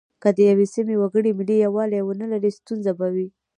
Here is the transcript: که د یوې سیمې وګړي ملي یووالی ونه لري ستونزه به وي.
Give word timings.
که 0.21 0.29
د 0.37 0.39
یوې 0.49 0.65
سیمې 0.73 0.95
وګړي 0.97 1.31
ملي 1.39 1.55
یووالی 1.59 2.01
ونه 2.03 2.25
لري 2.33 2.49
ستونزه 2.57 2.91
به 2.99 3.07
وي. 3.15 3.27